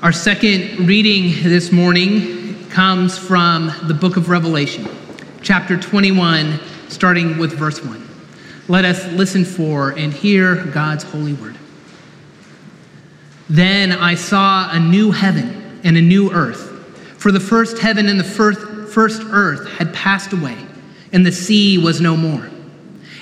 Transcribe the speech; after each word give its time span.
Our 0.00 0.12
second 0.12 0.86
reading 0.86 1.42
this 1.42 1.72
morning 1.72 2.68
comes 2.68 3.18
from 3.18 3.72
the 3.88 3.94
book 3.94 4.16
of 4.16 4.28
Revelation, 4.28 4.86
chapter 5.42 5.76
21, 5.76 6.60
starting 6.86 7.36
with 7.36 7.54
verse 7.54 7.84
1. 7.84 8.08
Let 8.68 8.84
us 8.84 9.04
listen 9.14 9.44
for 9.44 9.90
and 9.90 10.12
hear 10.12 10.66
God's 10.66 11.02
holy 11.02 11.32
word. 11.32 11.58
Then 13.50 13.90
I 13.90 14.14
saw 14.14 14.70
a 14.70 14.78
new 14.78 15.10
heaven 15.10 15.80
and 15.82 15.96
a 15.96 16.00
new 16.00 16.30
earth, 16.30 16.70
for 17.18 17.32
the 17.32 17.40
first 17.40 17.78
heaven 17.78 18.08
and 18.08 18.20
the 18.20 18.24
first, 18.24 18.60
first 18.94 19.22
earth 19.24 19.68
had 19.68 19.92
passed 19.92 20.32
away, 20.32 20.56
and 21.12 21.26
the 21.26 21.32
sea 21.32 21.76
was 21.76 22.00
no 22.00 22.16
more. 22.16 22.48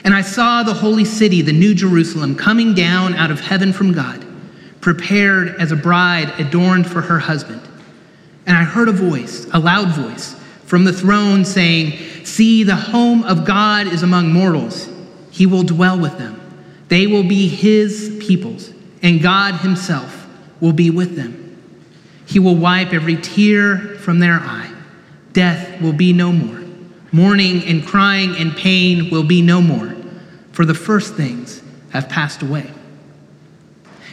And 0.05 0.13
I 0.13 0.21
saw 0.21 0.63
the 0.63 0.75
holy 0.75 1.07
city, 1.07 1.41
the 1.41 1.55
new 1.55 1.75
Jerusalem, 1.75 2.37
coming 2.37 2.75
down 2.75 3.15
out 3.15 3.31
of 3.31 3.41
heaven 3.41 3.73
from 3.73 3.95
God, 3.95 4.26
prepared 4.87 5.57
as 5.57 5.73
a 5.73 5.77
bride 5.77 6.33
adorned 6.39 6.87
for 6.89 7.01
her 7.01 7.19
husband. 7.19 7.61
And 8.47 8.57
I 8.57 8.63
heard 8.63 8.89
a 8.89 8.93
voice, 8.93 9.45
a 9.53 9.59
loud 9.59 9.89
voice, 9.89 10.37
from 10.65 10.85
the 10.85 10.93
throne 10.93 11.45
saying, 11.45 12.25
See, 12.25 12.63
the 12.63 12.77
home 12.77 13.25
of 13.25 13.45
God 13.45 13.89
is 13.89 14.05
among 14.05 14.33
mortals. 14.33 14.89
He 15.33 15.45
will 15.45 15.65
dwell 15.65 15.99
with 15.99 16.17
them. 16.19 16.41
They 16.87 17.09
will 17.09 17.25
be 17.25 17.49
his 17.49 18.17
peoples, 18.25 18.73
and 19.03 19.21
God 19.21 19.57
himself 19.57 20.29
will 20.61 20.73
be 20.73 20.91
with 20.91 21.17
them. 21.17 21.61
He 22.25 22.39
will 22.39 22.55
wipe 22.55 22.93
every 22.93 23.17
tear 23.17 23.79
from 23.99 24.21
their 24.21 24.35
eye. 24.35 24.73
Death 25.33 25.81
will 25.81 25.95
be 25.95 26.13
no 26.13 26.31
more. 26.31 26.63
Mourning 27.11 27.65
and 27.65 27.85
crying 27.85 28.37
and 28.37 28.57
pain 28.57 29.11
will 29.11 29.25
be 29.25 29.43
no 29.43 29.61
more 29.61 29.97
for 30.53 30.65
the 30.65 30.75
first 30.75 31.15
things 31.15 31.61
have 31.91 32.09
passed 32.09 32.41
away. 32.43 32.71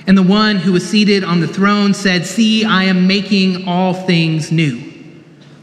And 0.05 0.17
the 0.17 0.23
one 0.23 0.57
who 0.57 0.73
was 0.73 0.87
seated 0.87 1.23
on 1.23 1.39
the 1.39 1.47
throne 1.47 1.93
said, 1.93 2.25
See, 2.25 2.65
I 2.65 2.85
am 2.85 3.07
making 3.07 3.67
all 3.67 3.93
things 3.93 4.51
new. 4.51 4.91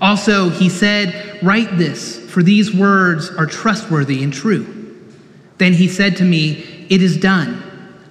Also, 0.01 0.48
he 0.48 0.69
said, 0.69 1.42
Write 1.42 1.77
this, 1.77 2.19
for 2.31 2.42
these 2.42 2.75
words 2.75 3.31
are 3.31 3.47
trustworthy 3.47 4.23
and 4.23 4.33
true. 4.33 4.77
Then 5.59 5.75
he 5.75 5.89
said 5.89 6.17
to 6.19 6.25
me, 6.25 6.87
It 6.89 7.03
is 7.03 7.19
done. 7.19 7.62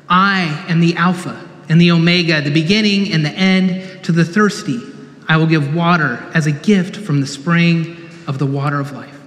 I 0.08 0.66
am 0.68 0.80
the 0.80 0.95
Alpha 0.95 1.48
and 1.68 1.80
the 1.80 1.92
Omega, 1.92 2.42
the 2.42 2.52
beginning 2.52 3.12
and 3.12 3.25
the 3.25 3.31
end. 3.31 4.03
To 4.06 4.12
the 4.12 4.25
thirsty, 4.25 4.80
I 5.28 5.38
will 5.38 5.46
give 5.46 5.75
water 5.75 6.28
as 6.34 6.48
a 6.48 6.52
gift 6.52 6.96
from 6.96 7.22
the 7.22 7.28
spring 7.28 8.09
of 8.28 8.40
the 8.40 8.46
water 8.46 8.80
of 8.80 8.92
life. 8.92 9.20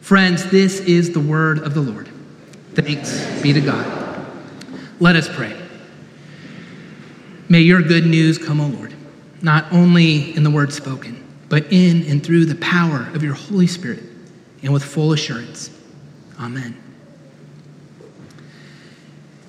Friends, 0.00 0.50
this 0.50 0.80
is 0.80 1.12
the 1.12 1.20
word 1.20 1.58
of 1.60 1.72
the 1.72 1.80
Lord. 1.80 2.08
Thanks 2.74 3.40
be 3.40 3.52
to 3.52 3.60
God. 3.60 4.26
Let 5.00 5.16
us 5.16 5.28
pray. 5.28 5.63
May 7.48 7.60
your 7.60 7.82
good 7.82 8.06
news 8.06 8.38
come, 8.38 8.60
O 8.60 8.68
Lord, 8.68 8.94
not 9.42 9.70
only 9.70 10.34
in 10.34 10.42
the 10.42 10.50
word 10.50 10.72
spoken, 10.72 11.22
but 11.48 11.70
in 11.70 12.04
and 12.04 12.24
through 12.24 12.46
the 12.46 12.54
power 12.56 13.08
of 13.14 13.22
your 13.22 13.34
Holy 13.34 13.66
Spirit 13.66 14.02
and 14.62 14.72
with 14.72 14.82
full 14.82 15.12
assurance. 15.12 15.70
Amen. 16.40 16.76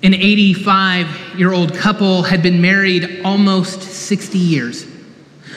An 0.02 0.12
85 0.12 1.38
year 1.38 1.52
old 1.52 1.74
couple 1.74 2.22
had 2.22 2.42
been 2.42 2.60
married 2.60 3.22
almost 3.24 3.80
60 3.80 4.38
years. 4.38 4.86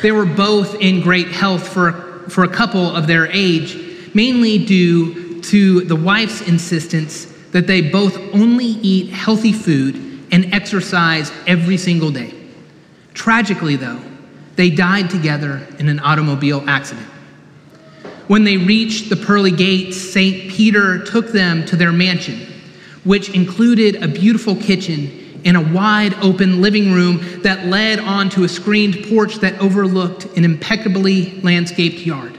They 0.01 0.11
were 0.11 0.25
both 0.25 0.75
in 0.75 1.01
great 1.01 1.27
health 1.27 1.67
for, 1.67 2.23
for 2.29 2.45
a 2.45 2.49
couple 2.49 2.95
of 2.95 3.05
their 3.05 3.27
age, 3.27 3.77
mainly 4.15 4.65
due 4.65 5.41
to 5.41 5.81
the 5.81 5.95
wife's 5.95 6.41
insistence 6.47 7.25
that 7.51 7.67
they 7.67 7.81
both 7.81 8.17
only 8.33 8.65
eat 8.65 9.11
healthy 9.11 9.51
food 9.51 10.08
and 10.31 10.53
exercise 10.53 11.31
every 11.47 11.77
single 11.77 12.11
day. 12.11 12.33
Tragically, 13.13 13.75
though, 13.75 14.01
they 14.55 14.69
died 14.69 15.09
together 15.09 15.65
in 15.79 15.87
an 15.87 15.99
automobile 15.99 16.63
accident. 16.67 17.07
When 18.27 18.43
they 18.43 18.57
reached 18.57 19.09
the 19.09 19.15
pearly 19.15 19.51
gates, 19.51 19.97
St. 19.97 20.51
Peter 20.51 20.99
took 21.03 21.29
them 21.29 21.65
to 21.65 21.75
their 21.75 21.91
mansion, 21.91 22.45
which 23.03 23.29
included 23.29 24.03
a 24.03 24.07
beautiful 24.07 24.55
kitchen 24.55 25.41
and 25.45 25.57
a 25.57 25.61
wide 25.61 26.13
open 26.15 26.61
living 26.61 26.91
room 26.91 27.41
that 27.41 27.65
led 27.65 27.99
onto 27.99 28.43
a 28.43 28.49
screened 28.49 29.07
porch 29.07 29.37
that 29.37 29.59
overlooked 29.59 30.25
an 30.37 30.45
impeccably 30.45 31.41
landscaped 31.41 32.05
yard. 32.05 32.37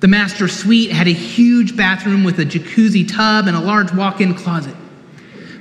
The 0.00 0.08
master 0.08 0.48
suite 0.48 0.90
had 0.90 1.06
a 1.06 1.12
huge 1.12 1.76
bathroom 1.76 2.24
with 2.24 2.40
a 2.40 2.44
jacuzzi 2.44 3.08
tub 3.10 3.46
and 3.46 3.56
a 3.56 3.60
large 3.60 3.92
walk 3.92 4.20
in 4.20 4.34
closet. 4.34 4.74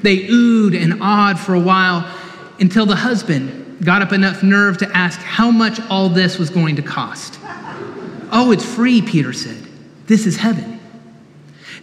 They 0.04 0.28
oohed 0.28 0.82
and 0.82 1.02
awed 1.02 1.40
for 1.40 1.54
a 1.54 1.60
while 1.60 2.10
until 2.60 2.86
the 2.86 2.96
husband 2.96 3.84
got 3.84 4.02
up 4.02 4.14
enough 4.14 4.44
nerve 4.44 4.78
to 4.80 4.98
ask 4.98 5.20
how 5.20 5.52
much 5.52 5.80
all 5.90 6.10
this 6.10 6.38
was 6.38 6.50
going 6.50 6.76
to 6.76 6.82
cost. 6.82 7.40
Oh, 8.32 8.52
it's 8.52 8.66
free, 8.66 9.02
Peter 9.02 9.34
said. 9.34 9.58
This 10.06 10.26
is 10.26 10.38
heaven. 10.38 10.80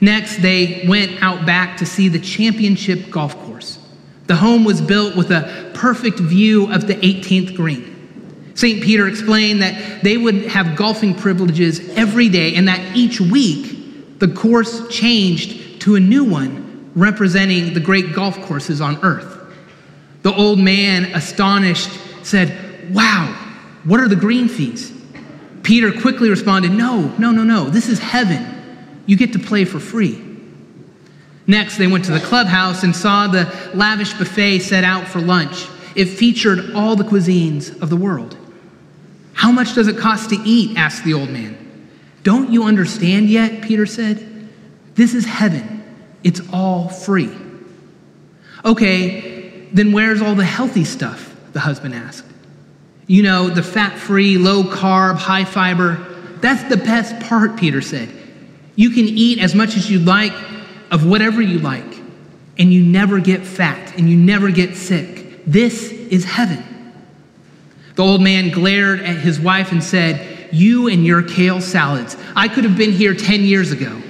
Next, 0.00 0.36
they 0.36 0.84
went 0.88 1.22
out 1.22 1.44
back 1.44 1.78
to 1.78 1.86
see 1.86 2.08
the 2.08 2.20
championship 2.20 3.10
golf 3.10 3.36
course. 3.44 3.78
The 4.26 4.36
home 4.36 4.64
was 4.64 4.80
built 4.80 5.16
with 5.16 5.30
a 5.30 5.70
perfect 5.74 6.18
view 6.20 6.72
of 6.72 6.86
the 6.86 6.94
18th 6.94 7.56
green. 7.56 8.52
St. 8.54 8.82
Peter 8.82 9.06
explained 9.06 9.62
that 9.62 10.02
they 10.02 10.16
would 10.16 10.46
have 10.46 10.76
golfing 10.76 11.14
privileges 11.14 11.88
every 11.90 12.28
day 12.28 12.54
and 12.54 12.68
that 12.68 12.96
each 12.96 13.20
week 13.20 14.18
the 14.18 14.28
course 14.28 14.86
changed 14.88 15.80
to 15.82 15.94
a 15.94 16.00
new 16.00 16.24
one 16.24 16.67
representing 16.98 17.74
the 17.74 17.80
great 17.80 18.12
golf 18.12 18.40
courses 18.42 18.80
on 18.80 18.98
earth. 19.02 19.36
The 20.22 20.34
old 20.34 20.58
man, 20.58 21.04
astonished, 21.14 21.90
said, 22.22 22.92
Wow, 22.92 23.34
what 23.84 24.00
are 24.00 24.08
the 24.08 24.16
green 24.16 24.48
fees? 24.48 24.92
Peter 25.62 25.92
quickly 25.92 26.28
responded, 26.28 26.72
No, 26.72 27.14
no, 27.18 27.30
no, 27.30 27.44
no, 27.44 27.70
this 27.70 27.88
is 27.88 27.98
heaven. 27.98 28.54
You 29.06 29.16
get 29.16 29.32
to 29.34 29.38
play 29.38 29.64
for 29.64 29.80
free. 29.80 30.24
Next, 31.46 31.78
they 31.78 31.86
went 31.86 32.04
to 32.06 32.12
the 32.12 32.20
clubhouse 32.20 32.82
and 32.82 32.94
saw 32.94 33.26
the 33.26 33.44
lavish 33.74 34.12
buffet 34.12 34.58
set 34.58 34.84
out 34.84 35.08
for 35.08 35.20
lunch. 35.20 35.66
It 35.94 36.06
featured 36.06 36.74
all 36.74 36.94
the 36.94 37.04
cuisines 37.04 37.80
of 37.80 37.88
the 37.88 37.96
world. 37.96 38.36
How 39.32 39.50
much 39.50 39.74
does 39.74 39.88
it 39.88 39.96
cost 39.96 40.30
to 40.30 40.36
eat? 40.44 40.76
asked 40.76 41.04
the 41.04 41.14
old 41.14 41.30
man. 41.30 41.56
Don't 42.22 42.50
you 42.50 42.64
understand 42.64 43.30
yet? 43.30 43.62
Peter 43.62 43.86
said. 43.86 44.48
This 44.94 45.14
is 45.14 45.24
heaven, 45.24 45.77
it's 46.22 46.40
all 46.52 46.88
free. 46.88 47.30
Okay, 48.64 49.68
then 49.72 49.92
where's 49.92 50.20
all 50.20 50.34
the 50.34 50.44
healthy 50.44 50.84
stuff? 50.84 51.34
The 51.52 51.60
husband 51.60 51.94
asked. 51.94 52.24
You 53.06 53.22
know, 53.22 53.48
the 53.48 53.62
fat 53.62 53.98
free, 53.98 54.36
low 54.36 54.64
carb, 54.64 55.16
high 55.16 55.44
fiber. 55.44 55.94
That's 56.40 56.62
the 56.68 56.76
best 56.76 57.18
part, 57.28 57.56
Peter 57.56 57.80
said. 57.80 58.08
You 58.76 58.90
can 58.90 59.06
eat 59.06 59.38
as 59.40 59.54
much 59.54 59.76
as 59.76 59.90
you 59.90 59.98
like 59.98 60.32
of 60.90 61.06
whatever 61.06 61.42
you 61.42 61.58
like, 61.58 61.98
and 62.58 62.72
you 62.72 62.82
never 62.82 63.18
get 63.20 63.46
fat 63.46 63.96
and 63.96 64.08
you 64.08 64.16
never 64.16 64.50
get 64.50 64.76
sick. 64.76 65.44
This 65.46 65.90
is 65.90 66.24
heaven. 66.24 66.64
The 67.94 68.02
old 68.04 68.20
man 68.20 68.50
glared 68.50 69.00
at 69.00 69.16
his 69.16 69.40
wife 69.40 69.72
and 69.72 69.82
said, 69.82 70.48
You 70.52 70.88
and 70.88 71.04
your 71.04 71.22
kale 71.22 71.60
salads. 71.60 72.16
I 72.36 72.48
could 72.48 72.64
have 72.64 72.76
been 72.76 72.92
here 72.92 73.14
10 73.14 73.42
years 73.42 73.72
ago. 73.72 74.00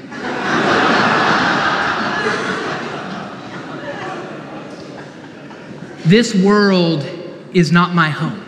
This 6.08 6.34
world 6.34 7.06
is 7.52 7.70
not 7.70 7.94
my 7.94 8.08
home. 8.08 8.44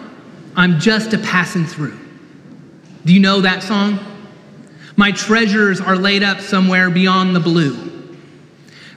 I'm 0.57 0.81
just 0.81 1.13
a 1.13 1.19
passing 1.19 1.67
through. 1.67 1.99
Do 3.05 3.15
you 3.15 3.21
know 3.21 3.43
that 3.43 3.63
song? 3.63 3.99
My 4.97 5.13
treasures 5.13 5.81
are 5.81 5.97
laid 5.97 6.23
up 6.23 6.41
somewhere 6.41 6.91
beyond 6.91 7.35
the 7.35 7.41
blue. 7.41 7.91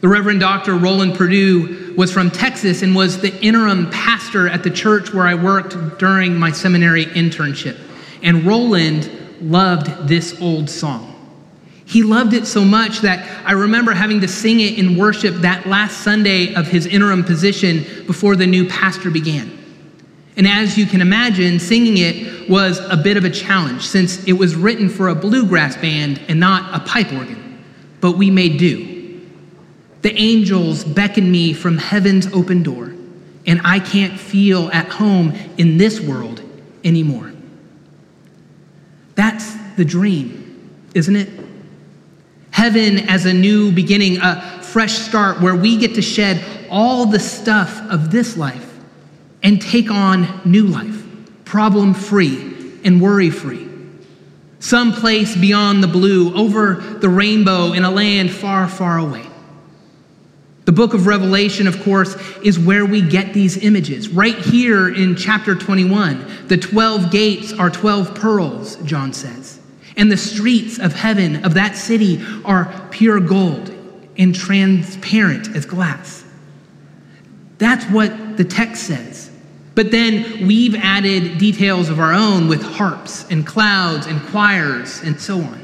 The 0.01 0.07
Reverend 0.07 0.41
Dr. 0.41 0.75
Roland 0.75 1.15
Perdue 1.15 1.93
was 1.97 2.11
from 2.11 2.29
Texas 2.29 2.81
and 2.81 2.93
was 2.93 3.21
the 3.21 3.37
interim 3.41 3.89
pastor 3.89 4.49
at 4.49 4.63
the 4.63 4.69
church 4.69 5.13
where 5.13 5.25
I 5.25 5.35
worked 5.35 5.99
during 5.99 6.37
my 6.37 6.51
seminary 6.51 7.05
internship. 7.05 7.79
And 8.21 8.45
Roland 8.45 9.09
loved 9.41 10.07
this 10.07 10.41
old 10.41 10.69
song. 10.69 11.12
He 11.93 12.01
loved 12.01 12.33
it 12.33 12.47
so 12.47 12.65
much 12.65 13.01
that 13.01 13.45
I 13.45 13.51
remember 13.51 13.91
having 13.91 14.21
to 14.21 14.27
sing 14.27 14.61
it 14.61 14.79
in 14.79 14.97
worship 14.97 15.35
that 15.41 15.67
last 15.67 15.99
Sunday 15.99 16.55
of 16.55 16.65
his 16.65 16.87
interim 16.87 17.23
position 17.23 17.85
before 18.07 18.35
the 18.35 18.47
new 18.47 18.67
pastor 18.67 19.11
began. 19.11 19.59
And 20.35 20.47
as 20.47 20.75
you 20.75 20.87
can 20.87 21.01
imagine, 21.01 21.59
singing 21.59 21.97
it 21.97 22.49
was 22.49 22.79
a 22.79 22.97
bit 22.97 23.15
of 23.15 23.25
a 23.25 23.29
challenge 23.29 23.85
since 23.85 24.23
it 24.23 24.33
was 24.33 24.55
written 24.55 24.89
for 24.89 25.09
a 25.09 25.13
bluegrass 25.13 25.77
band 25.77 26.19
and 26.27 26.39
not 26.39 26.73
a 26.73 26.83
pipe 26.83 27.13
organ. 27.13 27.63
But 28.01 28.13
we 28.13 28.31
made 28.31 28.57
do. 28.57 29.21
The 30.01 30.19
angels 30.19 30.83
beckon 30.83 31.31
me 31.31 31.53
from 31.53 31.77
heaven's 31.77 32.25
open 32.33 32.63
door, 32.63 32.91
and 33.45 33.61
I 33.63 33.77
can't 33.77 34.19
feel 34.19 34.71
at 34.71 34.87
home 34.89 35.33
in 35.59 35.77
this 35.77 36.01
world 36.01 36.41
anymore. 36.83 37.33
That's 39.13 39.53
the 39.75 39.85
dream, 39.85 40.89
isn't 40.95 41.15
it? 41.15 41.42
Heaven 42.63 43.09
as 43.09 43.25
a 43.25 43.33
new 43.33 43.73
beginning, 43.73 44.19
a 44.21 44.39
fresh 44.63 44.93
start 44.93 45.41
where 45.41 45.53
we 45.53 45.75
get 45.75 45.95
to 45.95 46.01
shed 46.01 46.41
all 46.69 47.05
the 47.05 47.19
stuff 47.19 47.77
of 47.91 48.09
this 48.09 48.37
life 48.37 48.79
and 49.43 49.61
take 49.61 49.91
on 49.91 50.39
new 50.45 50.67
life. 50.67 51.03
problem 51.43 51.93
free 51.93 52.79
and 52.85 53.01
worry 53.01 53.29
free. 53.29 53.67
Some 54.59 54.93
place 54.93 55.35
beyond 55.35 55.83
the 55.83 55.89
blue, 55.89 56.33
over 56.35 56.75
the 56.75 57.09
rainbow 57.09 57.73
in 57.73 57.83
a 57.83 57.91
land 57.91 58.31
far, 58.31 58.69
far 58.69 58.97
away. 58.97 59.25
The 60.63 60.71
book 60.71 60.93
of 60.93 61.05
Revelation, 61.05 61.67
of 61.67 61.83
course, 61.83 62.15
is 62.45 62.57
where 62.57 62.85
we 62.85 63.01
get 63.01 63.33
these 63.33 63.57
images. 63.57 64.07
Right 64.07 64.37
here 64.37 64.87
in 64.87 65.17
chapter 65.17 65.53
21, 65.53 66.47
the 66.47 66.55
12 66.55 67.11
gates 67.11 67.51
are 67.51 67.69
12 67.69 68.15
pearls, 68.15 68.77
John 68.85 69.11
says. 69.11 69.52
And 69.95 70.11
the 70.11 70.17
streets 70.17 70.79
of 70.79 70.93
heaven, 70.93 71.45
of 71.45 71.53
that 71.53 71.75
city, 71.75 72.23
are 72.45 72.87
pure 72.91 73.19
gold 73.19 73.69
and 74.17 74.33
transparent 74.33 75.55
as 75.55 75.65
glass. 75.65 76.23
That's 77.57 77.85
what 77.85 78.37
the 78.37 78.43
text 78.43 78.83
says. 78.83 79.31
But 79.75 79.91
then 79.91 80.47
we've 80.47 80.75
added 80.75 81.37
details 81.37 81.89
of 81.89 81.99
our 81.99 82.13
own 82.13 82.47
with 82.47 82.61
harps 82.61 83.25
and 83.29 83.45
clouds 83.45 84.05
and 84.05 84.21
choirs 84.27 85.01
and 85.01 85.19
so 85.19 85.39
on. 85.39 85.63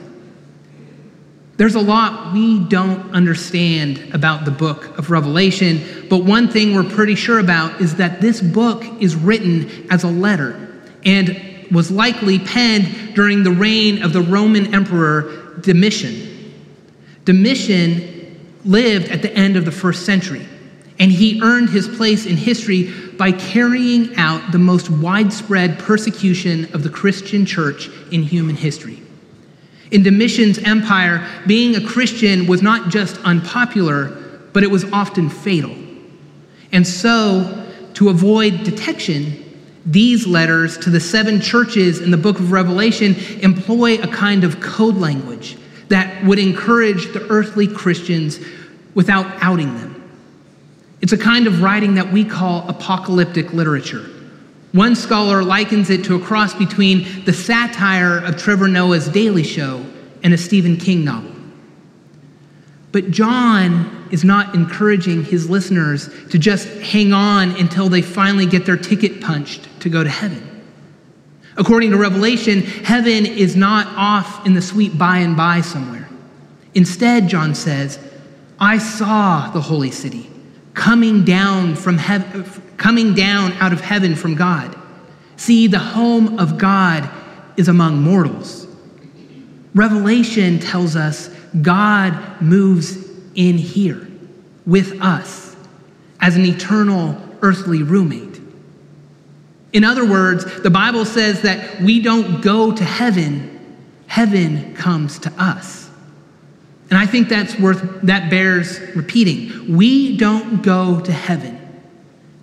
There's 1.57 1.75
a 1.75 1.81
lot 1.81 2.33
we 2.33 2.59
don't 2.59 3.11
understand 3.13 4.13
about 4.13 4.45
the 4.45 4.51
book 4.51 4.97
of 4.97 5.11
Revelation, 5.11 6.07
but 6.09 6.19
one 6.19 6.47
thing 6.47 6.73
we're 6.73 6.89
pretty 6.89 7.15
sure 7.15 7.39
about 7.39 7.81
is 7.81 7.95
that 7.95 8.21
this 8.21 8.41
book 8.41 8.85
is 9.01 9.15
written 9.15 9.87
as 9.91 10.03
a 10.03 10.07
letter 10.07 10.69
and 11.03 11.48
was 11.71 11.91
likely 11.91 12.39
penned 12.39 13.15
during 13.15 13.43
the 13.43 13.51
reign 13.51 14.03
of 14.03 14.13
the 14.13 14.21
Roman 14.21 14.73
Emperor 14.73 15.57
Domitian. 15.61 16.53
Domitian 17.25 18.37
lived 18.65 19.09
at 19.09 19.21
the 19.21 19.33
end 19.33 19.55
of 19.55 19.65
the 19.65 19.71
first 19.71 20.05
century, 20.05 20.45
and 20.99 21.11
he 21.11 21.41
earned 21.41 21.69
his 21.69 21.87
place 21.87 22.25
in 22.25 22.37
history 22.37 22.91
by 23.17 23.31
carrying 23.31 24.15
out 24.15 24.51
the 24.51 24.59
most 24.59 24.89
widespread 24.89 25.79
persecution 25.79 26.65
of 26.73 26.83
the 26.83 26.89
Christian 26.89 27.45
church 27.45 27.89
in 28.11 28.23
human 28.23 28.55
history. 28.55 29.01
In 29.91 30.03
Domitian's 30.03 30.59
empire, 30.59 31.27
being 31.47 31.75
a 31.75 31.85
Christian 31.85 32.47
was 32.47 32.61
not 32.61 32.89
just 32.89 33.17
unpopular, 33.23 34.15
but 34.53 34.63
it 34.63 34.69
was 34.69 34.85
often 34.85 35.29
fatal. 35.29 35.75
And 36.71 36.85
so, 36.85 37.67
to 37.95 38.09
avoid 38.09 38.63
detection, 38.63 39.43
these 39.89 40.27
letters 40.27 40.77
to 40.77 40.91
the 40.91 40.99
seven 40.99 41.41
churches 41.41 41.99
in 41.99 42.11
the 42.11 42.17
book 42.17 42.39
of 42.39 42.51
Revelation 42.51 43.15
employ 43.41 43.95
a 43.95 44.07
kind 44.07 44.43
of 44.43 44.61
code 44.61 44.95
language 44.95 45.57
that 45.87 46.23
would 46.25 46.37
encourage 46.37 47.11
the 47.11 47.25
earthly 47.29 47.67
Christians 47.67 48.39
without 48.93 49.25
outing 49.41 49.75
them. 49.77 49.95
It's 51.01 51.11
a 51.11 51.17
kind 51.17 51.47
of 51.47 51.63
writing 51.63 51.95
that 51.95 52.11
we 52.11 52.23
call 52.23 52.69
apocalyptic 52.69 53.51
literature. 53.51 54.07
One 54.73 54.95
scholar 54.95 55.41
likens 55.43 55.89
it 55.89 56.03
to 56.03 56.15
a 56.15 56.19
cross 56.19 56.53
between 56.53 57.25
the 57.25 57.33
satire 57.33 58.19
of 58.19 58.37
Trevor 58.37 58.67
Noah's 58.67 59.07
Daily 59.07 59.43
Show 59.43 59.83
and 60.21 60.35
a 60.35 60.37
Stephen 60.37 60.77
King 60.77 61.03
novel. 61.03 61.31
But 62.91 63.09
John 63.09 64.07
is 64.11 64.23
not 64.23 64.53
encouraging 64.53 65.23
his 65.23 65.49
listeners 65.49 66.09
to 66.29 66.37
just 66.37 66.67
hang 66.67 67.11
on 67.11 67.51
until 67.55 67.89
they 67.89 68.03
finally 68.03 68.45
get 68.45 68.67
their 68.67 68.77
ticket 68.77 69.21
punched 69.21 69.68
to 69.81 69.89
go 69.89 70.03
to 70.03 70.09
heaven. 70.09 70.63
According 71.57 71.91
to 71.91 71.97
Revelation, 71.97 72.61
heaven 72.61 73.25
is 73.25 73.55
not 73.55 73.87
off 73.97 74.45
in 74.45 74.53
the 74.53 74.61
sweet 74.61 74.97
by 74.97 75.17
and 75.17 75.35
by 75.35 75.61
somewhere. 75.61 76.07
Instead, 76.73 77.27
John 77.27 77.55
says, 77.55 77.99
I 78.59 78.77
saw 78.77 79.49
the 79.51 79.61
holy 79.61 79.91
city 79.91 80.29
coming 80.73 81.25
down 81.25 81.75
from 81.75 81.97
heaven 81.97 82.45
coming 82.77 83.13
down 83.13 83.51
out 83.53 83.73
of 83.73 83.81
heaven 83.81 84.15
from 84.15 84.35
God. 84.35 84.75
See, 85.35 85.67
the 85.67 85.79
home 85.79 86.39
of 86.39 86.57
God 86.57 87.09
is 87.57 87.67
among 87.67 88.01
mortals. 88.01 88.67
Revelation 89.75 90.59
tells 90.59 90.95
us 90.95 91.27
God 91.61 92.41
moves 92.41 92.97
in 93.35 93.57
here 93.57 94.07
with 94.65 95.01
us 95.01 95.55
as 96.21 96.35
an 96.35 96.45
eternal 96.45 97.21
earthly 97.41 97.83
roommate. 97.83 98.38
In 99.73 99.83
other 99.83 100.05
words, 100.05 100.61
the 100.61 100.69
Bible 100.69 101.05
says 101.05 101.41
that 101.41 101.81
we 101.81 102.01
don't 102.01 102.41
go 102.41 102.71
to 102.71 102.83
heaven, 102.83 103.77
heaven 104.07 104.75
comes 104.75 105.19
to 105.19 105.31
us. 105.37 105.89
And 106.89 106.97
I 106.97 107.05
think 107.05 107.29
that's 107.29 107.57
worth 107.59 108.01
that 108.01 108.31
bears 108.31 108.79
repeating. 108.95 109.77
We 109.77 110.17
don't 110.17 110.63
go 110.63 110.99
to 111.01 111.11
heaven 111.11 111.59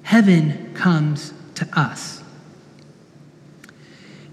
heaven 0.07 0.73
comes 0.73 1.35
to 1.57 1.69
us. 1.77 2.23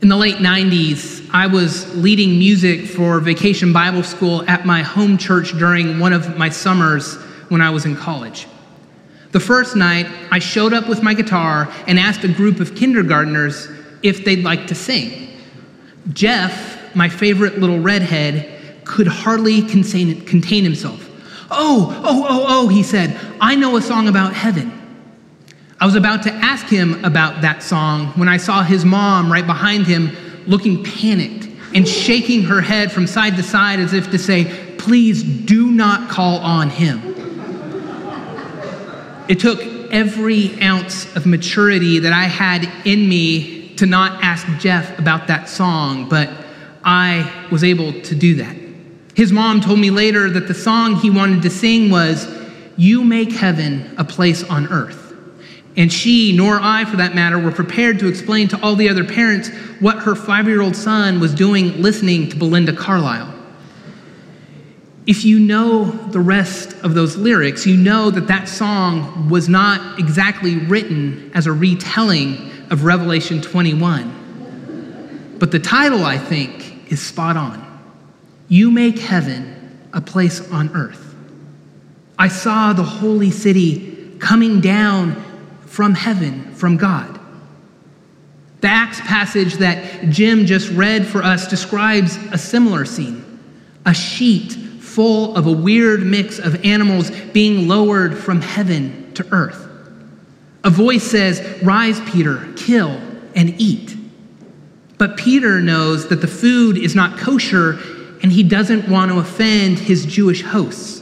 In 0.03 0.07
the 0.07 0.15
late 0.15 0.35
90s, 0.35 1.27
I 1.33 1.47
was 1.47 1.95
leading 1.95 2.37
music 2.37 2.85
for 2.85 3.19
Vacation 3.19 3.73
Bible 3.73 4.03
School 4.03 4.47
at 4.47 4.67
my 4.67 4.83
home 4.83 5.17
church 5.17 5.57
during 5.57 5.97
one 5.97 6.13
of 6.13 6.37
my 6.37 6.49
summers 6.49 7.15
when 7.49 7.59
I 7.59 7.71
was 7.71 7.85
in 7.85 7.95
college. 7.95 8.45
The 9.33 9.39
first 9.39 9.75
night, 9.75 10.05
I 10.31 10.37
showed 10.37 10.73
up 10.73 10.87
with 10.87 11.01
my 11.01 11.15
guitar 11.15 11.67
and 11.87 11.99
asked 11.99 12.23
a 12.23 12.27
group 12.27 12.59
of 12.59 12.75
kindergartners 12.75 13.67
if 14.03 14.23
they'd 14.23 14.43
like 14.43 14.67
to 14.67 14.75
sing. 14.75 15.27
Jeff, 16.13 16.95
my 16.95 17.09
favorite 17.09 17.57
little 17.57 17.79
redhead, 17.79 18.85
could 18.85 19.07
hardly 19.07 19.63
contain, 19.63 20.23
contain 20.25 20.63
himself. 20.63 21.09
Oh, 21.49 21.99
oh, 22.05 22.25
oh, 22.29 22.45
oh, 22.47 22.67
he 22.67 22.83
said, 22.83 23.19
I 23.41 23.55
know 23.55 23.75
a 23.75 23.81
song 23.81 24.07
about 24.07 24.35
heaven. 24.35 24.71
I 25.79 25.87
was 25.87 25.95
about 25.95 26.21
to 26.23 26.31
ask 26.31 26.67
him 26.67 27.03
about 27.03 27.41
that 27.41 27.63
song 27.63 28.09
when 28.09 28.29
I 28.29 28.37
saw 28.37 28.61
his 28.61 28.85
mom 28.85 29.31
right 29.31 29.45
behind 29.45 29.87
him 29.87 30.15
looking 30.45 30.83
panicked 30.83 31.49
and 31.73 31.87
shaking 31.87 32.43
her 32.43 32.61
head 32.61 32.91
from 32.91 33.07
side 33.07 33.35
to 33.37 33.43
side 33.43 33.79
as 33.79 33.93
if 33.93 34.11
to 34.11 34.19
say, 34.19 34.75
Please 34.77 35.23
do 35.23 35.71
not 35.71 36.09
call 36.09 36.37
on 36.37 36.69
him. 36.69 37.13
It 39.27 39.39
took 39.39 39.61
every 39.91 40.59
ounce 40.61 41.15
of 41.15 41.25
maturity 41.25 41.99
that 41.99 42.13
I 42.13 42.23
had 42.23 42.69
in 42.85 43.07
me 43.07 43.73
to 43.75 43.85
not 43.85 44.23
ask 44.23 44.45
Jeff 44.59 44.97
about 44.99 45.27
that 45.27 45.47
song, 45.47 46.09
but 46.09 46.29
I 46.83 47.47
was 47.51 47.63
able 47.63 47.93
to 48.01 48.15
do 48.15 48.35
that. 48.35 48.55
His 49.15 49.31
mom 49.31 49.61
told 49.61 49.79
me 49.79 49.91
later 49.91 50.29
that 50.29 50.47
the 50.47 50.53
song 50.53 50.95
he 50.95 51.09
wanted 51.09 51.43
to 51.43 51.49
sing 51.49 51.89
was, 51.89 52.27
You 52.75 53.03
Make 53.03 53.31
Heaven 53.31 53.95
a 53.97 54.03
Place 54.03 54.43
on 54.43 54.67
Earth. 54.67 55.13
And 55.75 55.91
she, 55.91 56.35
nor 56.35 56.59
I 56.61 56.85
for 56.85 56.97
that 56.97 57.15
matter, 57.15 57.39
were 57.39 57.51
prepared 57.51 57.99
to 57.99 58.07
explain 58.07 58.47
to 58.49 58.61
all 58.61 58.75
the 58.75 58.89
other 58.89 59.03
parents 59.03 59.49
what 59.79 59.99
her 59.99 60.15
five 60.15 60.47
year 60.47 60.61
old 60.61 60.75
son 60.75 61.19
was 61.19 61.33
doing 61.33 61.81
listening 61.81 62.29
to 62.29 62.35
Belinda 62.35 62.73
Carlisle. 62.73 63.32
If 65.05 65.25
you 65.25 65.37
know 65.39 65.85
the 65.85 66.21
rest 66.21 66.73
of 66.81 66.93
those 66.93 67.17
lyrics, 67.17 67.65
you 67.65 67.75
know 67.75 68.09
that 68.09 68.27
that 68.27 68.47
song 68.47 69.29
was 69.29 69.49
not 69.49 69.99
exactly 69.99 70.55
written 70.55 71.29
as 71.33 71.45
a 71.45 71.51
retelling 71.51 72.51
of 72.69 72.85
Revelation 72.85 73.41
21. 73.41 75.35
But 75.39 75.51
the 75.51 75.59
title, 75.59 76.05
I 76.05 76.17
think, 76.17 76.89
is 76.91 77.01
spot 77.01 77.35
on. 77.35 77.61
You 78.47 78.71
make 78.71 78.97
heaven 78.97 79.89
a 79.91 79.99
place 79.99 80.49
on 80.51 80.73
earth. 80.73 81.15
I 82.17 82.29
saw 82.29 82.71
the 82.71 82.83
holy 82.83 83.31
city 83.31 84.15
coming 84.19 84.61
down 84.61 85.21
from 85.65 85.95
heaven, 85.95 86.53
from 86.53 86.77
God. 86.77 87.19
The 88.61 88.69
Acts 88.69 89.01
passage 89.01 89.55
that 89.55 90.09
Jim 90.09 90.45
just 90.45 90.69
read 90.71 91.05
for 91.05 91.21
us 91.21 91.49
describes 91.49 92.15
a 92.31 92.37
similar 92.37 92.85
scene 92.85 93.19
a 93.85 93.93
sheet 93.93 94.57
full 94.93 95.35
of 95.35 95.47
a 95.47 95.51
weird 95.51 96.03
mix 96.03 96.39
of 96.39 96.63
animals 96.63 97.09
being 97.33 97.67
lowered 97.67 98.17
from 98.17 98.41
heaven 98.41 99.11
to 99.13 99.25
earth. 99.31 99.67
A 100.63 100.69
voice 100.69 101.03
says, 101.03 101.61
Rise, 101.63 101.99
Peter, 102.11 102.47
kill 102.55 103.01
and 103.35 103.59
eat. 103.59 103.97
But 104.97 105.17
Peter 105.17 105.59
knows 105.59 106.07
that 106.09 106.21
the 106.21 106.27
food 106.27 106.77
is 106.77 106.95
not 106.95 107.17
kosher 107.17 107.79
and 108.21 108.31
he 108.31 108.43
doesn't 108.43 108.87
want 108.87 109.11
to 109.11 109.17
offend 109.17 109.79
his 109.79 110.05
Jewish 110.05 110.43
hosts. 110.43 111.01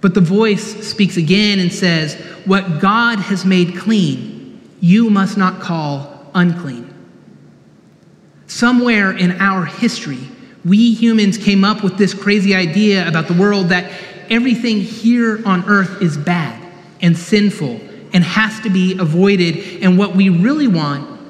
But 0.00 0.14
the 0.14 0.20
voice 0.20 0.88
speaks 0.88 1.16
again 1.16 1.60
and 1.60 1.72
says, 1.72 2.14
What 2.46 2.80
God 2.80 3.18
has 3.20 3.44
made 3.44 3.76
clean, 3.76 4.60
you 4.80 5.10
must 5.10 5.36
not 5.36 5.60
call 5.60 6.26
unclean. 6.34 6.86
Somewhere 8.46 9.12
in 9.16 9.32
our 9.40 9.66
history, 9.66 10.26
we 10.64 10.94
humans 10.94 11.38
came 11.38 11.64
up 11.64 11.82
with 11.82 11.96
this 11.96 12.14
crazy 12.14 12.54
idea 12.54 13.06
about 13.08 13.28
the 13.28 13.34
world 13.34 13.68
that 13.70 13.90
everything 14.28 14.80
here 14.80 15.42
on 15.46 15.64
earth 15.68 16.02
is 16.02 16.16
bad 16.16 16.62
and 17.00 17.16
sinful 17.16 17.80
and 18.12 18.24
has 18.24 18.60
to 18.60 18.70
be 18.70 18.98
avoided. 18.98 19.82
And 19.82 19.96
what 19.96 20.14
we 20.14 20.28
really 20.28 20.68
want 20.68 21.20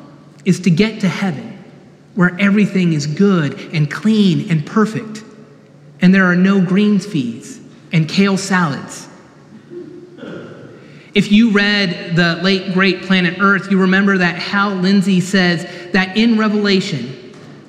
is 0.45 0.61
to 0.61 0.71
get 0.71 1.01
to 1.01 1.09
heaven, 1.09 1.63
where 2.15 2.37
everything 2.41 2.93
is 2.93 3.07
good 3.07 3.59
and 3.73 3.91
clean 3.91 4.51
and 4.51 4.67
perfect, 4.67 5.23
and 6.01 6.15
there 6.15 6.25
are 6.25 6.37
no 6.37 6.61
greens 6.61 7.07
fees 7.07 7.61
and 7.93 8.09
kale 8.09 8.37
salads. 8.37 9.09
If 11.13 11.33
you 11.33 11.51
read 11.51 12.15
the 12.15 12.37
late 12.43 12.73
great 12.73 13.03
Planet 13.03 13.39
Earth, 13.41 13.71
you 13.71 13.81
remember 13.81 14.19
that 14.19 14.37
Hal 14.37 14.77
Lindsey 14.77 15.21
says 15.21 15.67
that 15.93 16.17
in 16.17 16.39
Revelation, 16.39 17.17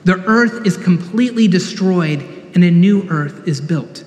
the 0.03 0.23
earth 0.25 0.65
is 0.65 0.77
completely 0.77 1.47
destroyed 1.47 2.21
and 2.53 2.63
a 2.63 2.71
new 2.71 3.07
earth 3.09 3.47
is 3.47 3.61
built. 3.61 4.03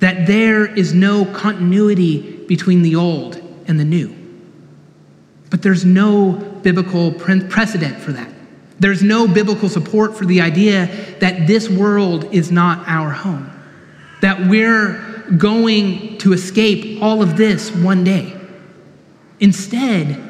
That 0.00 0.26
there 0.26 0.66
is 0.66 0.92
no 0.92 1.24
continuity 1.24 2.44
between 2.46 2.82
the 2.82 2.96
old 2.96 3.36
and 3.66 3.80
the 3.80 3.84
new. 3.84 4.14
But 5.50 5.62
there's 5.62 5.84
no 5.84 6.32
biblical 6.32 7.12
precedent 7.12 7.96
for 7.98 8.12
that. 8.12 8.30
There's 8.78 9.02
no 9.02 9.26
biblical 9.26 9.68
support 9.68 10.16
for 10.16 10.26
the 10.26 10.40
idea 10.40 10.86
that 11.20 11.46
this 11.46 11.68
world 11.68 12.32
is 12.34 12.52
not 12.52 12.86
our 12.86 13.10
home, 13.10 13.50
that 14.20 14.46
we're 14.46 15.24
going 15.38 16.18
to 16.18 16.32
escape 16.32 17.02
all 17.02 17.22
of 17.22 17.36
this 17.36 17.70
one 17.70 18.04
day. 18.04 18.38
Instead, 19.40 20.22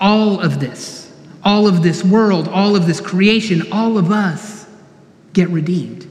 all 0.00 0.40
of 0.40 0.58
this, 0.58 1.05
all 1.46 1.68
of 1.68 1.80
this 1.80 2.02
world, 2.02 2.48
all 2.48 2.74
of 2.74 2.86
this 2.86 3.00
creation, 3.00 3.70
all 3.70 3.98
of 3.98 4.10
us 4.10 4.66
get 5.32 5.48
redeemed. 5.48 6.04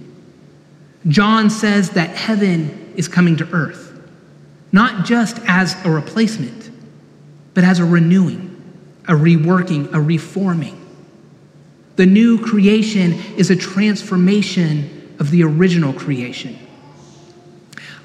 John 1.09 1.49
says 1.49 1.89
that 1.91 2.11
heaven 2.11 2.93
is 2.95 3.09
coming 3.09 3.35
to 3.37 3.49
earth, 3.51 3.99
not 4.71 5.05
just 5.05 5.37
as 5.45 5.75
a 5.85 5.91
replacement, 5.91 6.71
but 7.53 7.65
as 7.65 7.79
a 7.79 7.85
renewing, 7.85 8.63
a 9.09 9.11
reworking, 9.11 9.93
a 9.93 9.99
reforming. 9.99 10.81
The 11.97 12.05
new 12.05 12.39
creation 12.39 13.13
is 13.35 13.51
a 13.51 13.57
transformation 13.57 15.17
of 15.19 15.31
the 15.31 15.43
original 15.43 15.91
creation. 15.91 16.57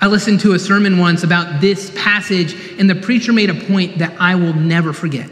I 0.00 0.08
listened 0.08 0.40
to 0.40 0.54
a 0.54 0.58
sermon 0.58 0.98
once 0.98 1.22
about 1.22 1.60
this 1.60 1.92
passage, 1.94 2.54
and 2.80 2.90
the 2.90 2.96
preacher 2.96 3.32
made 3.32 3.50
a 3.50 3.66
point 3.66 3.98
that 3.98 4.20
I 4.20 4.34
will 4.34 4.54
never 4.54 4.92
forget. 4.92 5.30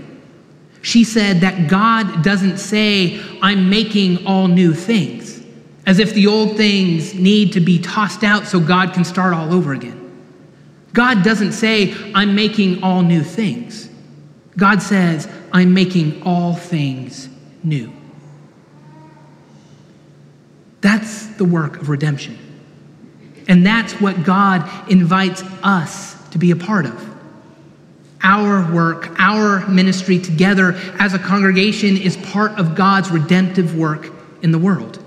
She 0.89 1.05
said 1.05 1.43
that 1.43 1.69
God 1.69 2.25
doesn't 2.25 2.57
say, 2.57 3.21
I'm 3.43 3.69
making 3.69 4.27
all 4.27 4.49
new 4.49 4.73
things, 4.73 5.45
as 5.85 5.99
if 5.99 6.15
the 6.15 6.27
old 6.27 6.57
things 6.57 7.13
need 7.13 7.53
to 7.53 7.61
be 7.61 7.79
tossed 7.79 8.25
out 8.25 8.47
so 8.47 8.59
God 8.59 8.95
can 8.95 9.05
start 9.05 9.35
all 9.35 9.53
over 9.53 9.75
again. 9.75 9.99
God 10.95 11.23
doesn't 11.23 11.53
say, 11.53 11.95
I'm 12.15 12.35
making 12.35 12.83
all 12.83 13.03
new 13.03 13.23
things. 13.23 13.91
God 14.57 14.81
says, 14.81 15.31
I'm 15.53 15.75
making 15.75 16.23
all 16.23 16.55
things 16.55 17.29
new. 17.63 17.93
That's 20.81 21.27
the 21.37 21.45
work 21.45 21.77
of 21.83 21.91
redemption. 21.91 22.39
And 23.47 23.67
that's 23.67 23.93
what 24.01 24.25
God 24.25 24.91
invites 24.91 25.43
us 25.63 26.17
to 26.31 26.39
be 26.39 26.51
a 26.51 26.57
part 26.57 26.87
of. 26.87 27.08
Our 28.23 28.73
work, 28.73 29.15
our 29.19 29.67
ministry 29.69 30.19
together 30.19 30.73
as 30.99 31.15
a 31.15 31.19
congregation 31.19 31.97
is 31.97 32.17
part 32.17 32.53
of 32.53 32.75
God's 32.75 33.11
redemptive 33.11 33.77
work 33.77 34.13
in 34.43 34.51
the 34.51 34.59
world. 34.59 35.03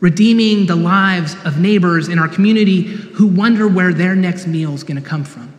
Redeeming 0.00 0.66
the 0.66 0.76
lives 0.76 1.36
of 1.44 1.60
neighbors 1.60 2.08
in 2.08 2.18
our 2.18 2.28
community 2.28 2.82
who 2.82 3.26
wonder 3.26 3.68
where 3.68 3.92
their 3.92 4.16
next 4.16 4.46
meal 4.46 4.74
is 4.74 4.82
going 4.82 5.00
to 5.00 5.06
come 5.08 5.24
from. 5.24 5.52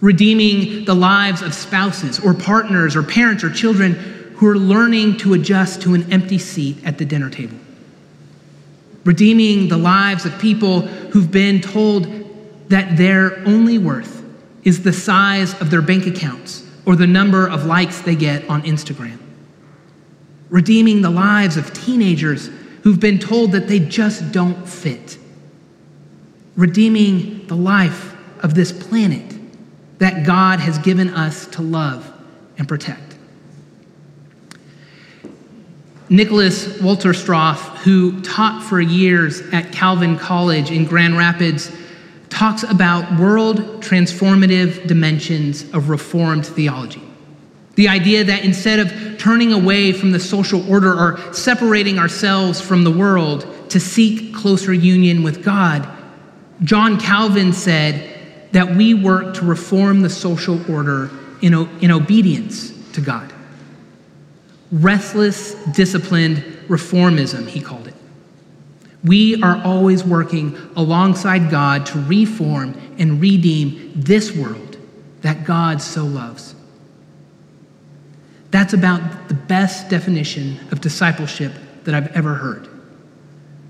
Redeeming 0.00 0.84
the 0.84 0.94
lives 0.94 1.42
of 1.42 1.54
spouses 1.54 2.18
or 2.20 2.34
partners 2.34 2.96
or 2.96 3.02
parents 3.02 3.44
or 3.44 3.50
children 3.50 3.94
who 4.36 4.46
are 4.48 4.56
learning 4.56 5.16
to 5.18 5.34
adjust 5.34 5.82
to 5.82 5.94
an 5.94 6.12
empty 6.12 6.38
seat 6.38 6.78
at 6.84 6.98
the 6.98 7.04
dinner 7.04 7.30
table 7.30 7.56
redeeming 9.04 9.68
the 9.68 9.76
lives 9.76 10.26
of 10.26 10.38
people 10.38 10.80
who've 10.80 11.30
been 11.30 11.60
told 11.60 12.06
that 12.68 12.96
their 12.96 13.38
only 13.46 13.78
worth 13.78 14.19
is 14.64 14.82
the 14.82 14.92
size 14.92 15.58
of 15.60 15.70
their 15.70 15.82
bank 15.82 16.06
accounts 16.06 16.66
or 16.86 16.96
the 16.96 17.06
number 17.06 17.48
of 17.48 17.66
likes 17.66 18.00
they 18.00 18.14
get 18.14 18.48
on 18.48 18.62
Instagram. 18.62 19.18
Redeeming 20.48 21.02
the 21.02 21.10
lives 21.10 21.56
of 21.56 21.72
teenagers 21.72 22.50
who've 22.82 23.00
been 23.00 23.18
told 23.18 23.52
that 23.52 23.68
they 23.68 23.78
just 23.78 24.32
don't 24.32 24.68
fit. 24.68 25.18
Redeeming 26.56 27.46
the 27.46 27.56
life 27.56 28.14
of 28.42 28.54
this 28.54 28.72
planet 28.72 29.36
that 29.98 30.26
God 30.26 30.60
has 30.60 30.78
given 30.78 31.10
us 31.10 31.46
to 31.48 31.62
love 31.62 32.10
and 32.58 32.66
protect. 32.66 33.10
Nicholas 36.08 36.80
Walter 36.80 37.12
Wolterstorff, 37.12 37.76
who 37.78 38.20
taught 38.22 38.64
for 38.64 38.80
years 38.80 39.42
at 39.52 39.70
Calvin 39.70 40.18
College 40.18 40.72
in 40.72 40.84
Grand 40.84 41.16
Rapids, 41.16 41.70
talks 42.40 42.62
about 42.62 43.20
world 43.20 43.58
transformative 43.82 44.86
dimensions 44.86 45.70
of 45.74 45.90
Reformed 45.90 46.46
theology. 46.46 47.02
The 47.74 47.86
idea 47.88 48.24
that 48.24 48.46
instead 48.46 48.78
of 48.78 49.18
turning 49.18 49.52
away 49.52 49.92
from 49.92 50.12
the 50.12 50.18
social 50.18 50.66
order 50.66 50.90
or 50.90 51.34
separating 51.34 51.98
ourselves 51.98 52.58
from 52.58 52.82
the 52.82 52.90
world 52.90 53.46
to 53.68 53.78
seek 53.78 54.34
closer 54.34 54.72
union 54.72 55.22
with 55.22 55.44
God, 55.44 55.86
John 56.62 56.98
Calvin 56.98 57.52
said 57.52 58.48
that 58.52 58.74
we 58.74 58.94
work 58.94 59.34
to 59.34 59.44
reform 59.44 60.00
the 60.00 60.08
social 60.08 60.58
order 60.72 61.10
in, 61.42 61.52
in 61.82 61.90
obedience 61.90 62.72
to 62.94 63.02
God. 63.02 63.30
Restless, 64.72 65.52
disciplined 65.74 66.38
reformism, 66.68 67.46
he 67.46 67.60
called 67.60 67.86
it. 67.86 67.94
We 69.02 69.42
are 69.42 69.62
always 69.64 70.04
working 70.04 70.56
alongside 70.76 71.50
God 71.50 71.86
to 71.86 72.00
reform 72.00 72.74
and 72.98 73.20
redeem 73.20 73.92
this 73.94 74.34
world 74.36 74.76
that 75.22 75.44
God 75.44 75.80
so 75.80 76.04
loves. 76.04 76.54
That's 78.50 78.72
about 78.72 79.28
the 79.28 79.34
best 79.34 79.88
definition 79.88 80.58
of 80.70 80.80
discipleship 80.80 81.52
that 81.84 81.94
I've 81.94 82.14
ever 82.16 82.34
heard. 82.34 82.68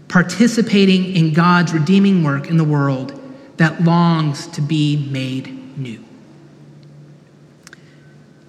Participating 0.09 1.15
in 1.15 1.33
God's 1.33 1.73
redeeming 1.73 2.25
work 2.25 2.49
in 2.49 2.57
the 2.57 2.65
world 2.65 3.17
that 3.59 3.85
longs 3.85 4.47
to 4.49 4.63
be 4.63 5.09
made 5.11 5.79
new. 5.79 6.03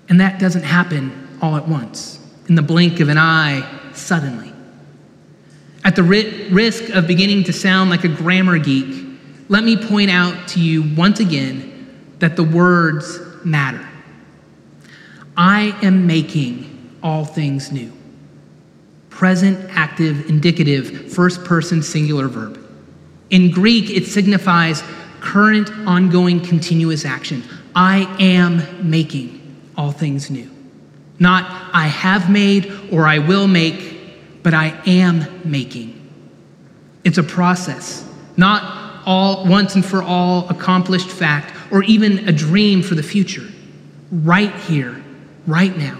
And 0.09 0.19
that 0.19 0.39
doesn't 0.39 0.63
happen 0.63 1.38
all 1.41 1.55
at 1.55 1.67
once 1.67 2.19
in 2.47 2.55
the 2.55 2.61
blink 2.61 3.00
of 3.00 3.09
an 3.09 3.17
eye, 3.17 3.63
suddenly. 3.93 4.50
At 5.83 5.95
the 5.95 6.03
risk 6.03 6.89
of 6.89 7.07
beginning 7.07 7.45
to 7.45 7.53
sound 7.53 7.89
like 7.89 8.03
a 8.03 8.07
grammar 8.07 8.59
geek, 8.59 9.05
let 9.50 9.63
me 9.63 9.75
point 9.75 10.11
out 10.11 10.47
to 10.50 10.61
you 10.61 10.83
once 10.95 11.19
again 11.19 12.15
that 12.19 12.35
the 12.35 12.43
words 12.43 13.19
matter. 13.43 13.88
I 15.35 15.75
am 15.81 16.05
making 16.05 17.00
all 17.01 17.25
things 17.25 17.71
new. 17.71 17.91
Present, 19.09 19.69
active, 19.71 20.29
indicative, 20.29 21.11
first 21.11 21.43
person 21.43 21.81
singular 21.81 22.27
verb. 22.27 22.59
In 23.31 23.50
Greek, 23.50 23.89
it 23.89 24.05
signifies 24.05 24.83
current, 25.19 25.69
ongoing, 25.88 26.41
continuous 26.41 27.05
action. 27.05 27.43
I 27.75 28.01
am 28.19 28.89
making 28.89 29.39
all 29.77 29.91
things 29.91 30.29
new. 30.29 30.50
Not 31.19 31.71
I 31.73 31.88
have 31.88 32.29
made 32.29 32.71
or 32.91 33.07
I 33.07 33.19
will 33.19 33.47
make, 33.47 33.90
but 34.43 34.53
I 34.53 34.79
am 34.86 35.41
making. 35.43 35.98
It's 37.03 37.17
a 37.17 37.24
process, 37.24 38.07
not 38.38 39.03
all 39.05 39.45
once 39.45 39.75
and 39.75 39.86
for 39.86 40.03
all 40.03 40.48
accomplished 40.50 41.10
fact 41.10 41.55
or 41.71 41.83
even 41.83 42.27
a 42.27 42.31
dream 42.31 42.81
for 42.81 42.95
the 42.95 43.03
future. 43.03 43.48
Right 44.12 44.53
here, 44.53 45.03
right 45.48 45.75
now, 45.75 45.98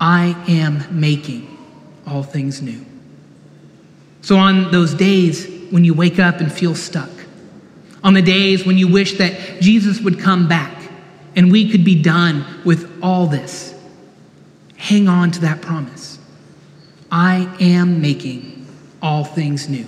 I 0.00 0.36
am 0.48 0.84
making 0.90 1.56
all 2.06 2.22
things 2.22 2.60
new. 2.60 2.84
So, 4.20 4.36
on 4.36 4.70
those 4.72 4.92
days 4.94 5.46
when 5.70 5.84
you 5.84 5.94
wake 5.94 6.18
up 6.18 6.40
and 6.40 6.52
feel 6.52 6.74
stuck, 6.74 7.10
on 8.02 8.14
the 8.14 8.22
days 8.22 8.66
when 8.66 8.76
you 8.78 8.88
wish 8.88 9.18
that 9.18 9.60
Jesus 9.60 10.00
would 10.00 10.18
come 10.18 10.48
back 10.48 10.90
and 11.34 11.50
we 11.50 11.70
could 11.70 11.84
be 11.84 12.00
done 12.02 12.44
with 12.64 13.00
all 13.02 13.26
this, 13.26 13.76
Hang 14.76 15.08
on 15.08 15.30
to 15.32 15.40
that 15.40 15.62
promise. 15.62 16.15
I 17.10 17.54
am 17.60 18.00
making 18.00 18.66
all 19.02 19.24
things 19.24 19.68
new. 19.68 19.86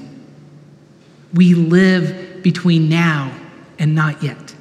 We 1.35 1.55
live 1.55 2.43
between 2.43 2.89
now 2.89 3.35
and 3.79 3.95
not 3.95 4.23
yet. 4.23 4.55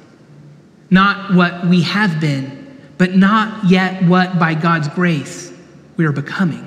Not 0.90 1.34
what 1.34 1.66
we 1.66 1.82
have 1.82 2.20
been, 2.20 2.78
but 2.96 3.14
not 3.14 3.70
yet 3.70 4.02
what, 4.04 4.38
by 4.38 4.54
God's 4.54 4.88
grace, 4.88 5.52
we 5.96 6.04
are 6.04 6.12
becoming. 6.12 6.64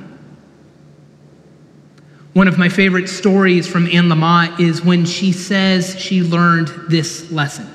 One 2.34 2.48
of 2.48 2.58
my 2.58 2.70
favorite 2.70 3.10
stories 3.10 3.68
from 3.68 3.88
Anne 3.88 4.06
Lamott 4.06 4.60
is 4.60 4.84
when 4.84 5.06
she 5.06 5.34
says 5.34 6.00
she 6.00 6.22
learned 6.22 6.70
this 6.88 7.30
lesson. 7.30 7.70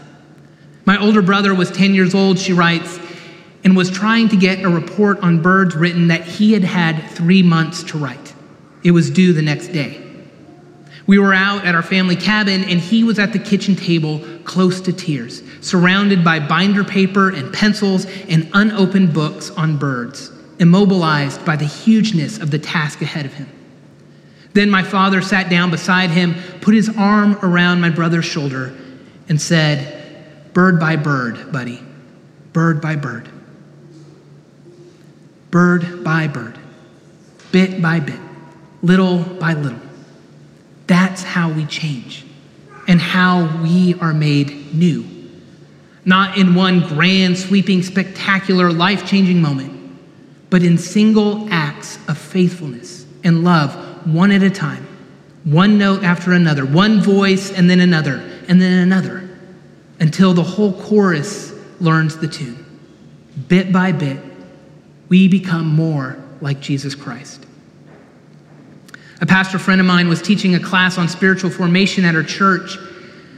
My 0.86 0.98
older 0.98 1.20
brother 1.20 1.54
was 1.54 1.70
10 1.70 1.94
years 1.94 2.14
old, 2.14 2.38
she 2.38 2.52
writes, 2.52 2.98
and 3.66 3.76
was 3.76 3.90
trying 3.90 4.28
to 4.28 4.36
get 4.36 4.62
a 4.62 4.68
report 4.68 5.18
on 5.24 5.42
birds 5.42 5.74
written 5.74 6.06
that 6.06 6.22
he 6.22 6.52
had 6.52 6.62
had 6.62 7.00
three 7.10 7.42
months 7.42 7.82
to 7.82 7.98
write. 7.98 8.32
It 8.84 8.92
was 8.92 9.10
due 9.10 9.32
the 9.32 9.42
next 9.42 9.72
day. 9.72 10.00
We 11.08 11.18
were 11.18 11.34
out 11.34 11.64
at 11.64 11.74
our 11.74 11.82
family 11.82 12.14
cabin, 12.14 12.62
and 12.62 12.78
he 12.78 13.02
was 13.02 13.18
at 13.18 13.32
the 13.32 13.40
kitchen 13.40 13.74
table, 13.74 14.22
close 14.44 14.80
to 14.82 14.92
tears, 14.92 15.42
surrounded 15.62 16.22
by 16.22 16.38
binder 16.38 16.84
paper 16.84 17.30
and 17.30 17.52
pencils 17.52 18.06
and 18.28 18.48
unopened 18.54 19.12
books 19.12 19.50
on 19.50 19.78
birds. 19.78 20.30
immobilized 20.60 21.44
by 21.44 21.56
the 21.56 21.66
hugeness 21.66 22.38
of 22.38 22.52
the 22.52 22.60
task 22.60 23.02
ahead 23.02 23.26
of 23.26 23.34
him. 23.34 23.48
Then 24.52 24.70
my 24.70 24.84
father 24.84 25.20
sat 25.20 25.50
down 25.50 25.72
beside 25.72 26.10
him, 26.10 26.36
put 26.60 26.72
his 26.72 26.88
arm 26.96 27.36
around 27.42 27.80
my 27.80 27.90
brother's 27.90 28.26
shoulder, 28.26 28.72
and 29.28 29.42
said, 29.42 30.54
Bird 30.54 30.78
by 30.78 30.94
bird, 30.94 31.50
buddy, 31.50 31.82
bird 32.52 32.80
by 32.80 32.94
bird, 32.94 33.28
bird 35.50 36.04
by 36.04 36.28
bird, 36.28 36.58
bit 37.52 37.80
by 37.80 38.00
bit, 38.00 38.20
little 38.82 39.18
by 39.18 39.54
little. 39.54 39.80
That's 40.86 41.22
how 41.22 41.50
we 41.50 41.66
change 41.66 42.24
and 42.88 43.00
how 43.00 43.62
we 43.62 43.94
are 44.00 44.12
made 44.12 44.74
new. 44.74 45.04
Not 46.04 46.38
in 46.38 46.54
one 46.54 46.86
grand, 46.86 47.36
sweeping, 47.36 47.82
spectacular, 47.82 48.72
life 48.72 49.06
changing 49.06 49.42
moment, 49.42 49.72
but 50.50 50.62
in 50.62 50.78
single 50.78 51.48
acts 51.50 51.98
of 52.08 52.16
faithfulness 52.16 53.06
and 53.24 53.42
love, 53.42 53.74
one 54.06 54.30
at 54.30 54.42
a 54.42 54.50
time, 54.50 54.86
one 55.42 55.78
note 55.78 56.04
after 56.04 56.32
another, 56.32 56.64
one 56.64 57.00
voice 57.00 57.50
and 57.50 57.68
then 57.68 57.80
another, 57.80 58.22
and 58.48 58.62
then 58.62 58.78
another, 58.78 59.28
until 59.98 60.32
the 60.32 60.42
whole 60.44 60.72
chorus 60.72 61.52
learns 61.80 62.16
the 62.18 62.28
tune. 62.28 62.64
Bit 63.48 63.72
by 63.72 63.90
bit, 63.90 64.18
we 65.08 65.28
become 65.28 65.66
more 65.66 66.22
like 66.40 66.60
Jesus 66.60 66.94
Christ. 66.94 67.46
A 69.20 69.26
pastor 69.26 69.58
friend 69.58 69.80
of 69.80 69.86
mine 69.86 70.08
was 70.08 70.20
teaching 70.20 70.54
a 70.54 70.60
class 70.60 70.98
on 70.98 71.08
spiritual 71.08 71.50
formation 71.50 72.04
at 72.04 72.14
her 72.14 72.22
church. 72.22 72.76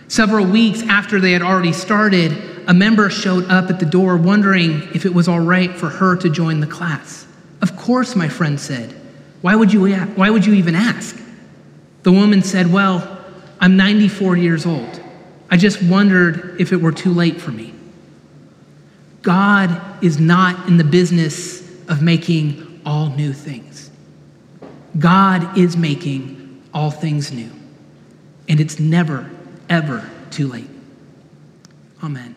Several 0.09 0.45
weeks 0.45 0.83
after 0.83 1.21
they 1.21 1.33
had 1.33 1.43
already 1.43 1.73
started, 1.73 2.37
a 2.67 2.75
member 2.75 3.09
showed 3.11 3.45
up 3.51 3.71
at 3.71 3.79
the 3.79 3.87
door 3.87 4.17
wondering 4.17 4.89
if 4.95 5.07
it 5.07 5.15
was 5.15 5.29
all 5.29 5.41
right 5.41 5.73
for 5.73 5.89
her 5.89 6.17
to 6.17 6.29
join 6.29 6.61
the 6.61 6.67
class. 6.67 7.27
Of 7.63 7.77
course, 7.77 8.17
my 8.17 8.29
friend 8.29 8.59
said. 8.59 8.95
Why 9.41 9.55
would 9.55 9.73
you, 9.73 9.95
why 9.95 10.31
would 10.31 10.45
you 10.45 10.55
even 10.55 10.75
ask? 10.75 11.21
The 12.03 12.13
woman 12.13 12.43
said, 12.43 12.73
Well, 12.73 13.25
I'm 13.61 13.77
94 13.77 14.37
years 14.37 14.67
old. 14.67 15.01
I 15.51 15.57
just 15.57 15.83
wondered 15.83 16.61
if 16.61 16.73
it 16.73 16.77
were 16.77 16.93
too 16.93 17.13
late 17.13 17.41
for 17.41 17.51
me. 17.51 17.75
God 19.23 20.03
is 20.03 20.19
not 20.19 20.69
in 20.69 20.77
the 20.77 20.85
business 20.85 21.61
of 21.89 22.03
making 22.03 22.81
all 22.87 23.11
new 23.11 23.33
things. 23.33 23.91
God 24.99 25.57
is 25.59 25.77
making 25.77 26.63
all 26.73 26.91
things 26.91 27.33
new, 27.33 27.51
and 28.49 28.61
it's 28.61 28.79
never, 28.79 29.31
ever 29.69 30.09
too 30.31 30.49
late. 30.49 30.71
Amen. 32.03 32.35